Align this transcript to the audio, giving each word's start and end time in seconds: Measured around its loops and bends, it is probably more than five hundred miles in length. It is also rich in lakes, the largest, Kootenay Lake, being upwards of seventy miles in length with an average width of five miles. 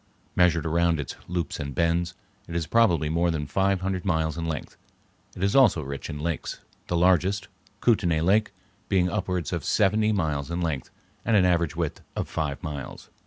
Measured 0.35 0.65
around 0.65 0.99
its 0.99 1.15
loops 1.27 1.59
and 1.59 1.75
bends, 1.75 2.15
it 2.47 2.55
is 2.55 2.65
probably 2.65 3.07
more 3.07 3.29
than 3.29 3.45
five 3.45 3.81
hundred 3.81 4.03
miles 4.03 4.35
in 4.35 4.47
length. 4.47 4.75
It 5.35 5.43
is 5.43 5.55
also 5.55 5.83
rich 5.83 6.09
in 6.09 6.17
lakes, 6.17 6.59
the 6.87 6.97
largest, 6.97 7.47
Kootenay 7.81 8.21
Lake, 8.21 8.51
being 8.89 9.11
upwards 9.11 9.53
of 9.53 9.63
seventy 9.63 10.11
miles 10.11 10.49
in 10.49 10.59
length 10.59 10.89
with 11.23 11.35
an 11.35 11.45
average 11.45 11.75
width 11.75 12.01
of 12.15 12.27
five 12.27 12.63
miles. 12.63 13.11